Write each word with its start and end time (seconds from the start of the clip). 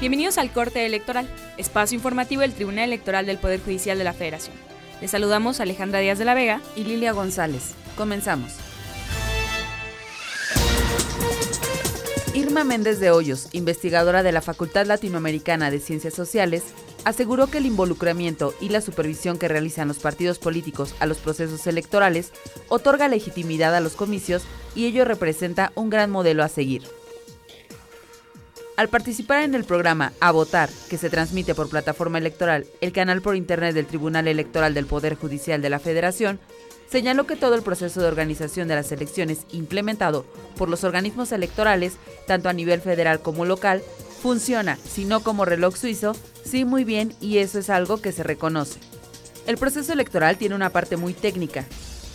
Bienvenidos 0.00 0.38
al 0.38 0.50
Corte 0.50 0.86
Electoral, 0.86 1.28
espacio 1.58 1.94
informativo 1.94 2.40
del 2.40 2.54
Tribunal 2.54 2.84
Electoral 2.84 3.26
del 3.26 3.36
Poder 3.36 3.60
Judicial 3.60 3.98
de 3.98 4.04
la 4.04 4.14
Federación. 4.14 4.56
Les 5.02 5.10
saludamos 5.10 5.60
Alejandra 5.60 6.00
Díaz 6.00 6.18
de 6.18 6.24
la 6.24 6.32
Vega 6.32 6.62
y 6.74 6.84
Lilia 6.84 7.12
González. 7.12 7.74
Comenzamos. 7.98 8.54
Irma 12.32 12.64
Méndez 12.64 12.98
de 12.98 13.10
Hoyos, 13.10 13.50
investigadora 13.52 14.22
de 14.22 14.32
la 14.32 14.40
Facultad 14.40 14.86
Latinoamericana 14.86 15.70
de 15.70 15.80
Ciencias 15.80 16.14
Sociales, 16.14 16.62
aseguró 17.04 17.48
que 17.48 17.58
el 17.58 17.66
involucramiento 17.66 18.54
y 18.58 18.70
la 18.70 18.80
supervisión 18.80 19.38
que 19.38 19.48
realizan 19.48 19.88
los 19.88 19.98
partidos 19.98 20.38
políticos 20.38 20.94
a 21.00 21.04
los 21.04 21.18
procesos 21.18 21.66
electorales 21.66 22.32
otorga 22.70 23.06
legitimidad 23.08 23.76
a 23.76 23.80
los 23.80 23.96
comicios 23.96 24.44
y 24.74 24.86
ello 24.86 25.04
representa 25.04 25.72
un 25.74 25.90
gran 25.90 26.10
modelo 26.10 26.42
a 26.42 26.48
seguir. 26.48 26.84
Al 28.80 28.88
participar 28.88 29.42
en 29.42 29.54
el 29.54 29.64
programa 29.64 30.14
A 30.20 30.30
Votar, 30.30 30.70
que 30.88 30.96
se 30.96 31.10
transmite 31.10 31.54
por 31.54 31.68
plataforma 31.68 32.16
electoral, 32.16 32.64
el 32.80 32.92
canal 32.92 33.20
por 33.20 33.36
Internet 33.36 33.74
del 33.74 33.84
Tribunal 33.84 34.26
Electoral 34.26 34.72
del 34.72 34.86
Poder 34.86 35.16
Judicial 35.16 35.60
de 35.60 35.68
la 35.68 35.78
Federación, 35.78 36.40
señaló 36.88 37.26
que 37.26 37.36
todo 37.36 37.54
el 37.54 37.62
proceso 37.62 38.00
de 38.00 38.08
organización 38.08 38.68
de 38.68 38.76
las 38.76 38.90
elecciones 38.90 39.40
implementado 39.52 40.24
por 40.56 40.70
los 40.70 40.82
organismos 40.82 41.30
electorales, 41.32 41.98
tanto 42.26 42.48
a 42.48 42.54
nivel 42.54 42.80
federal 42.80 43.20
como 43.20 43.44
local, 43.44 43.82
funciona, 44.22 44.78
si 44.78 45.04
no 45.04 45.22
como 45.22 45.44
reloj 45.44 45.76
suizo, 45.76 46.16
sí 46.42 46.64
muy 46.64 46.84
bien 46.84 47.12
y 47.20 47.36
eso 47.36 47.58
es 47.58 47.68
algo 47.68 48.00
que 48.00 48.12
se 48.12 48.22
reconoce. 48.22 48.80
El 49.46 49.58
proceso 49.58 49.92
electoral 49.92 50.38
tiene 50.38 50.54
una 50.54 50.70
parte 50.70 50.96
muy 50.96 51.12
técnica, 51.12 51.66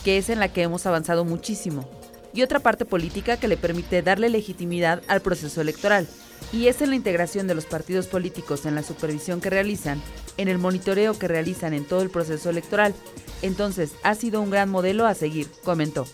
que 0.03 0.17
es 0.17 0.29
en 0.29 0.39
la 0.39 0.51
que 0.51 0.63
hemos 0.63 0.87
avanzado 0.87 1.25
muchísimo, 1.25 1.87
y 2.33 2.41
otra 2.41 2.59
parte 2.59 2.85
política 2.85 3.37
que 3.37 3.47
le 3.47 3.55
permite 3.55 4.01
darle 4.01 4.29
legitimidad 4.29 5.03
al 5.07 5.21
proceso 5.21 5.61
electoral, 5.61 6.07
y 6.51 6.67
es 6.67 6.81
en 6.81 6.89
la 6.89 6.95
integración 6.95 7.47
de 7.47 7.55
los 7.55 7.65
partidos 7.65 8.07
políticos 8.07 8.65
en 8.65 8.75
la 8.75 8.83
supervisión 8.83 9.41
que 9.41 9.49
realizan, 9.49 10.01
en 10.37 10.47
el 10.47 10.57
monitoreo 10.57 11.17
que 11.17 11.27
realizan 11.27 11.73
en 11.73 11.85
todo 11.85 12.01
el 12.01 12.09
proceso 12.09 12.49
electoral. 12.49 12.93
Entonces, 13.41 13.91
ha 14.03 14.15
sido 14.15 14.41
un 14.41 14.49
gran 14.49 14.69
modelo 14.69 15.05
a 15.05 15.13
seguir, 15.13 15.47
comentó. 15.63 16.07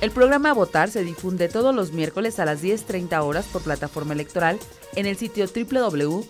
El 0.00 0.10
programa 0.10 0.52
Votar 0.52 0.90
se 0.90 1.02
difunde 1.02 1.48
todos 1.48 1.74
los 1.74 1.92
miércoles 1.92 2.38
a 2.38 2.44
las 2.44 2.62
10.30 2.62 3.22
horas 3.22 3.46
por 3.46 3.62
plataforma 3.62 4.12
electoral 4.12 4.58
en 4.96 5.06
el 5.06 5.16
sitio 5.16 5.46
www.te.gov.mx 5.46 6.28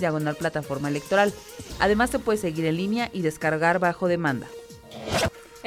diagonal 0.00 0.36
plataforma 0.36 0.88
electoral. 0.88 1.32
Además 1.78 2.10
se 2.10 2.18
puede 2.18 2.38
seguir 2.38 2.66
en 2.66 2.76
línea 2.76 3.08
y 3.12 3.22
descargar 3.22 3.78
bajo 3.78 4.06
demanda. 4.06 4.48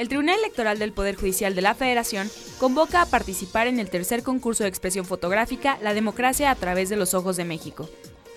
El 0.00 0.08
Tribunal 0.08 0.38
Electoral 0.38 0.78
del 0.78 0.94
Poder 0.94 1.14
Judicial 1.14 1.54
de 1.54 1.60
la 1.60 1.74
Federación 1.74 2.30
convoca 2.58 3.02
a 3.02 3.06
participar 3.06 3.66
en 3.66 3.78
el 3.78 3.90
tercer 3.90 4.22
concurso 4.22 4.62
de 4.62 4.70
expresión 4.70 5.04
fotográfica 5.04 5.76
La 5.82 5.92
democracia 5.92 6.50
a 6.50 6.54
través 6.54 6.88
de 6.88 6.96
los 6.96 7.12
ojos 7.12 7.36
de 7.36 7.44
México. 7.44 7.86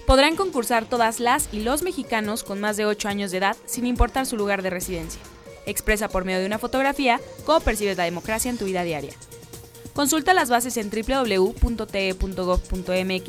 Podrán 0.05 0.35
concursar 0.35 0.89
todas 0.89 1.21
las 1.21 1.47
y 1.53 1.61
los 1.61 1.81
mexicanos 1.81 2.43
con 2.43 2.59
más 2.59 2.75
de 2.75 2.85
8 2.85 3.07
años 3.07 3.31
de 3.31 3.37
edad 3.37 3.55
sin 3.65 3.85
importar 3.85 4.25
su 4.25 4.35
lugar 4.35 4.61
de 4.61 4.71
residencia. 4.71 5.21
Expresa 5.65 6.09
por 6.09 6.25
medio 6.25 6.41
de 6.41 6.47
una 6.47 6.59
fotografía 6.59 7.21
cómo 7.45 7.61
percibes 7.61 7.95
la 7.95 8.03
democracia 8.03 8.51
en 8.51 8.57
tu 8.57 8.65
vida 8.65 8.83
diaria. 8.83 9.13
Consulta 9.93 10.33
las 10.33 10.49
bases 10.49 10.75
en 10.75 10.89
www.te.gov.mx 10.89 11.77